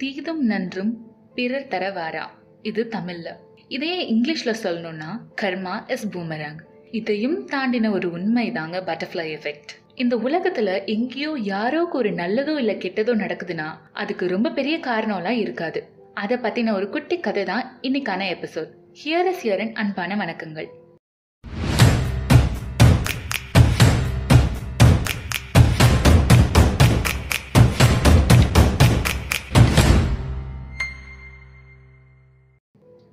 தீதும் 0.00 0.40
நன்றும் 0.40 0.90
பிறர் 1.34 1.68
தர 1.68 1.90
வாரா 1.90 2.30
இது 2.62 2.88
தமிழ்ல. 2.90 3.28
இதையே 3.68 4.14
இங்கிலீஷ்ல 4.14 4.54
சொல்லணும்னா 4.62 5.10
கர்மா 5.42 5.90
இஸ் 5.90 6.04
பூமராங் 6.08 6.58
இதையும் 6.90 7.48
தாண்டின 7.48 7.90
ஒரு 7.90 8.10
உண்மை 8.10 8.52
தாங்க 8.52 8.82
பட்டர்ஃப்ளை 8.86 9.24
எஃபெக்ட் 9.36 9.72
இந்த 9.94 10.16
உலகத்துல 10.16 10.84
எங்கேயோ 10.84 11.30
யாரோக்கு 11.42 11.96
ஒரு 12.00 12.10
நல்லதோ 12.10 12.56
இல்ல 12.58 12.72
கெட்டதோ 12.72 13.14
நடக்குதுன்னா 13.22 13.68
அதுக்கு 13.92 14.26
ரொம்ப 14.26 14.50
பெரிய 14.50 14.78
காரணம்லாம் 14.78 15.40
இருக்காது. 15.44 15.82
அதை 16.14 16.36
பத்தின 16.36 16.72
ஒரு 16.72 16.88
குட்டி 16.88 17.18
கதை 17.20 17.44
தான் 17.44 17.78
இன்னைக்கான 17.82 18.28
எபிசோட் 18.34 18.72
ஹியர் 19.04 19.30
இஸ் 19.32 19.46
ஹியரன் 19.46 19.72
அன்பான 19.72 20.16
வணக்கங்கள். 20.16 20.68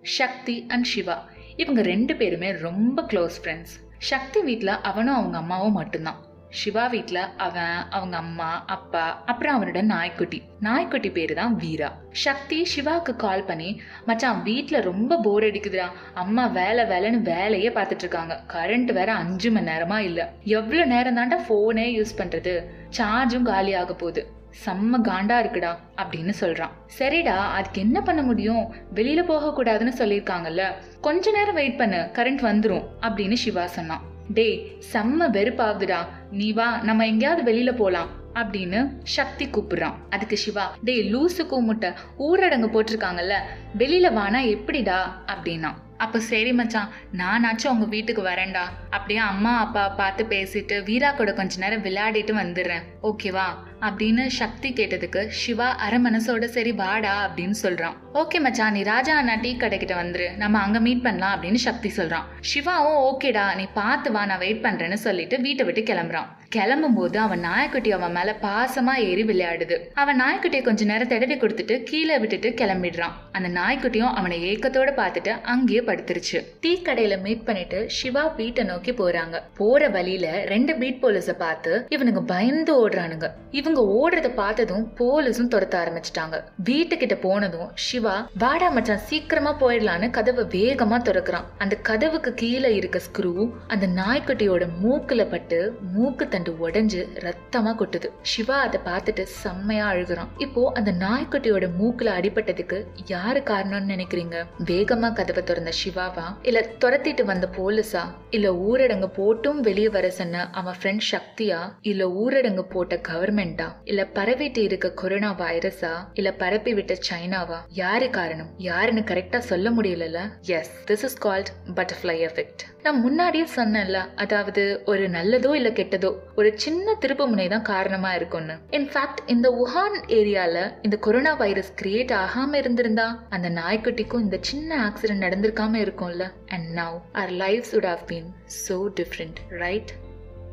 சக்தி 0.04 0.66
அண்ட் 0.68 0.84
சிவா. 0.84 1.30
இவங்க 1.56 1.82
ரெண்டு 1.82 2.16
பேருமே 2.16 2.52
ரொம்ப 2.52 3.02
க்ளோஸ் 3.02 3.38
ஃப்ரெண்ட்ஸ் 3.44 3.74
சக்தி 3.98 4.42
வீட்டில் 4.42 4.68
அவனும் 4.68 5.16
அவங்க 5.16 5.38
அம்மாவும் 5.38 5.72
மட்டும்தான். 5.72 6.22
சிவா 6.50 6.88
வீட்டில் 6.88 7.20
அவன் 7.38 7.76
அவங்க 7.90 8.18
அம்மா 8.18 8.64
அப்பா 8.66 9.24
அப்புறம் 9.26 9.56
அவனோட 9.56 9.82
நாய்க்குட்டி. 9.82 10.42
நாய்க்குட்டி 10.60 11.10
பேர் 11.10 11.34
தான் 11.34 11.56
வீரா. 11.56 11.92
சக்தி 12.12 12.66
சிவாவுக்கு 12.66 13.16
கால் 13.16 13.44
பண்ணி 13.44 13.82
மச்சான் 14.06 14.44
வீட்டில் 14.44 14.82
ரொம்ப 14.82 15.18
போர் 15.18 15.44
அடிக்குதுடா. 15.44 15.88
அம்மா 16.14 16.46
வேலை 16.46 16.84
வேலைன்னு 16.84 17.22
வேலையே 17.22 17.70
பார்த்துட்டு 17.70 18.06
இருக்காங்க. 18.06 18.44
கரண்ட் 18.54 18.94
வேற 18.94 19.14
அஞ்சு 19.14 19.52
மணி 19.52 19.72
நேரமா 19.72 19.98
இல்லை. 19.98 20.26
எவ்வளோ 20.44 20.86
நேரம் 20.86 21.18
தாண்டா 21.18 21.40
ஃபோனே 21.50 21.88
யூஸ் 22.00 22.18
பண்ணுறது 22.18 22.66
சார்ஜும் 22.98 23.44
காலி 23.44 23.74
ஆக 23.74 23.94
போகுது. 23.94 24.32
செம்ம 24.66 25.02
காண்டா 25.04 25.36
இருக்குடா 25.44 25.76
அப்படின்னு 25.98 26.34
சொல்றான். 26.40 26.74
சரிடா 27.00 27.36
அதுக்கு 27.36 27.82
என்ன 27.82 28.02
பண்ண 28.02 28.22
முடியும்? 28.22 28.76
வெளியில 28.96 29.24
போக 29.24 29.64
கூடாதுன்னு 29.64 29.92
சொல்லியிருக்காங்கல்ல. 29.98 30.64
கொஞ்ச 31.02 31.32
நேரம் 31.32 31.54
வெயிட் 31.54 31.78
பண்ணு 31.78 32.10
கரண்ட் 32.14 32.46
வந்துரும் 32.50 32.86
அப்படின்னு 33.02 33.34
சிவா 33.34 33.68
சொன்னான். 33.68 34.02
டேய் 34.34 34.72
செம்ம 34.94 35.30
வெறுப்பாகுதுடா. 35.30 35.98
நீ 36.32 36.52
வா 36.52 36.80
நம்ம 36.84 37.06
எங்கேயாவது 37.06 37.52
வெளியில 37.52 37.76
போலாம் 37.76 38.10
அப்படின்னு 38.34 38.92
சக்தி 39.04 39.46
கூப்பிடுறான். 39.46 39.94
அதுக்கு 40.10 40.38
சிவா 40.38 40.76
டேய் 40.84 41.16
லூசு 41.16 41.38
கூமுட்ட 41.38 41.94
ஊரடங்கு 42.20 42.70
போட்டிருக்காங்கல்ல. 42.70 43.34
வெளியில 43.78 44.14
வானா 44.14 44.50
எப்படிடா? 44.50 45.24
அப்படின்னா 45.28 45.74
அப்போ 46.06 46.20
சரி 46.32 46.52
மச்சான் 46.60 46.90
நானாச்சும் 47.20 47.74
உங்கள் 47.74 47.92
வீட்டுக்கு 47.96 48.24
வரேன்டா. 48.30 48.64
அப்படியே 48.96 49.22
அம்மா 49.32 49.54
அப்பா 49.66 49.84
பார்த்து 50.00 50.24
பேசிட்டு 50.34 50.76
வீரா 50.90 51.10
கூட 51.20 51.32
கொஞ்ச 51.40 51.62
நேரம் 51.64 51.86
விளையாடிட்டு 51.88 52.34
வந்துடுறேன். 52.42 52.86
ஓகேவா 53.10 53.48
அப்படின்னு 53.88 54.24
சக்தி 54.40 54.70
கேட்டதுக்கு 54.80 55.22
சிவா 55.42 55.70
அரை 55.86 56.00
மனசோட 56.06 56.46
சரி 56.58 56.72
வாடா 56.82 57.14
அப்படின்னு 57.26 57.58
சொல்றான். 57.64 57.96
ஓகே 58.22 58.40
மச்சான் 58.46 58.76
நீ 58.78 58.84
ராஜா 58.92 59.16
அண்ணா 59.22 59.36
டீ 59.46 59.52
கடைக்கிட்ட 59.64 59.96
வந்துரு. 60.02 60.28
நம்ம 60.44 60.62
அங்க 60.66 60.80
மீட் 60.88 61.06
பண்ணலாம் 61.08 61.36
அப்படின்னு 61.36 61.62
சக்தி 61.68 61.92
சொல்றான். 61.98 62.30
சிவாவும் 62.52 63.02
ஓகேடா 63.10 63.46
நீ 63.62 63.66
பார்த்து 63.82 64.12
வா 64.18 64.24
நான் 64.32 64.44
வெயிட் 64.46 64.66
பண்றேன்னு 64.68 65.00
சொல்லிட்டு 65.08 65.38
வீட்டை 65.48 65.66
விட்டு 65.70 65.84
கிளம்புறான். 65.90 66.30
கிளம்பும் 66.56 66.96
போது 66.96 67.18
அவன் 67.20 67.40
நாய்க்குட்டி 67.40 67.92
அவன் 67.92 68.12
மேல 68.12 68.32
பாசமா 68.42 68.94
ஏறி 69.10 69.24
விளையாடுது. 69.24 69.76
அவன் 70.02 70.20
நாய்க்குட்டியை 70.22 70.62
கொஞ்ச 70.64 70.86
நேரம் 70.86 71.08
தடவி 71.08 71.36
கொடுத்துட்டு 71.36 71.76
கீழே 71.84 72.18
விட்டுட்டு 72.18 72.50
கிளம்பிடுறான். 72.50 73.16
அந்த 73.32 73.50
நாய்க்குட்டியும் 73.60 74.14
அவனை 74.20 74.38
ஏக்கத்தோட 74.50 74.90
பார்த்துட்டு 75.00 75.32
அங்கேயே 75.54 75.82
படுத்துருச்சு. 75.88 76.40
டீ 76.60 76.82
கடையில 76.86 77.22
மீட் 77.22 77.46
பண்ணிட்டு 77.46 77.80
சிவா 77.88 78.26
வீட்டை 78.28 78.64
நோக்கி 78.64 78.92
போறாங்க. 78.92 79.40
போற 79.60 79.88
வழியில 79.96 80.28
ரெண்டு 80.54 80.76
பீட் 80.76 81.02
போலீஸ 81.04 81.36
பார்த்து 81.38 81.72
இவனுங்க 81.96 82.24
பயந்து 82.34 82.76
ஓடுறானுங்க. 82.82 83.30
இவங்க 83.52 83.82
ஓடுறத 83.98 84.32
பார்த்ததும் 84.42 84.86
போலீஸும் 85.00 85.52
துரத்த 85.56 85.76
ஆரம்பிச்சிட்டாங்க. 85.84 86.38
வீட்டுக்கிட்ட 86.70 87.18
போனதும் 87.26 87.72
சிவா 87.88 88.16
வாடா 88.38 88.70
மச்சான் 88.70 89.04
சீக்கிரமா 89.10 89.56
போயிடலான்னு 89.62 90.10
கதவை 90.20 90.46
வேகமா 90.56 91.00
திறக்கிறான். 91.10 91.50
அந்த 91.58 91.76
கதவுக்கு 91.90 92.34
கீழே 92.34 92.76
இருக்க 92.76 93.02
ஸ்க்ரூ 93.10 93.36
அந்த 93.68 93.86
நாய்க்குட்டியோட 94.02 94.64
மூக்குல 94.86 95.30
பட்டு 95.36 95.60
மூக்கு 95.94 96.24
தண்ணி 96.24 96.42
தண்டு 96.44 96.70
உடஞ்சு 96.70 97.02
ரத்தமா 97.26 97.72
கொட்டுது. 97.74 98.08
சிவா 98.22 98.56
அதை 98.60 98.80
பார்த்துட்டு 98.86 99.24
செம்மையா 99.24 99.92
அழுகுறான். 99.92 100.30
இப்போ 100.38 100.72
அந்த 100.74 100.92
நாய்க்குட்டியோட 100.92 101.66
மூக்குல 101.80 102.10
அடிபட்டதுக்கு 102.18 102.78
யாரு 103.08 103.40
காரணம்னு 103.40 103.92
நினைக்கிறீங்க? 103.94 104.38
வேகமா 104.66 105.14
கதவை 105.14 105.44
திறந்த 105.44 105.72
சிவாவா? 105.82 106.26
இல்ல 106.42 106.70
துரத்திட்டு 106.80 107.24
வந்த 107.24 107.50
போலீஸா? 107.58 108.04
இல்ல 108.30 108.50
ஊரடங்கு 108.54 109.10
போட்டும் 109.20 109.60
வெளியே 109.60 109.90
வர 109.90 110.10
சொன்ன 110.10 110.50
அவன் 110.52 110.78
ஃப்ரெண்ட் 110.82 111.06
சக்தியா? 111.12 111.60
இல்ல 111.82 112.10
ஊரடங்கு 112.24 112.66
போட்ட 112.70 113.00
கவர்மெண்டா 113.10 113.70
இல்ல 113.84 114.08
பரவிட்டு 114.14 114.58
இருக்க 114.58 114.94
கொரோனா 114.94 115.32
வைரஸா 115.38 115.94
இல்ல 116.14 116.32
பரப்பி 116.34 116.74
விட்ட 116.74 116.98
சைனாவா? 117.10 117.60
யாரு 117.68 118.10
காரணம்? 118.10 118.52
யாருன்னு 118.58 119.02
கரெக்டா 119.02 119.38
சொல்ல 119.38 119.70
முடியலல்ல? 119.70 120.22
Yes 120.42 120.76
this 120.92 121.04
is 121.04 121.20
called 121.26 121.54
butterfly 121.76 122.18
effect 122.30 122.64
நான் 122.84 123.02
முன்னாடியே 123.02 123.46
சொன்னேன்ல 123.56 124.00
அதாவது 124.16 124.82
ஒரு 124.86 125.10
நல்லதோ 125.10 125.52
இல்ல 125.56 125.70
கெட்டதோ? 125.70 126.10
ஒரு 126.36 126.54
சின்ன 126.56 126.94
திருப்பு 126.94 127.26
முனை 127.28 127.48
தான் 127.48 127.66
காரணமாக 127.72 128.16
இருக்கும்னு. 128.16 128.56
இன்ஃபேக்ட் 128.78 129.20
இந்த 129.26 129.48
உஹான் 129.64 129.98
ஏரியாவில் 130.18 130.72
இந்த 130.82 130.98
கொரோனா 130.98 131.34
வைரஸ் 131.36 131.72
கிரியேட் 131.82 132.14
ஆகாமல் 132.14 132.60
இருந்திருந்தா 132.62 133.06
அந்த 133.30 133.50
நாய்க்குட்டிக்கும் 133.50 134.24
இந்த 134.26 134.38
சின்ன 134.42 134.80
ஆக்சிடென்ட் 134.88 135.26
நடந்திருக்காம 135.26 135.82
இருக்கும்ல. 135.86 136.28
And 136.48 136.68
now 136.80 136.98
our 137.14 137.34
lives 137.44 137.72
should 137.76 137.90
have 137.92 138.04
been 138.12 138.30
so 138.66 138.78
different 139.02 139.40
right 139.64 139.94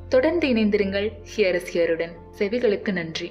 தொடர்ந்து 0.08 0.46
இணைந்திருங்கள் 0.54 1.08
ஹியர் 1.34 1.58
இஸ் 1.60 1.72
ஹியருடன் 1.74 2.14
செவிகளுக்கு 2.38 2.92
நன்றி. 2.92 3.30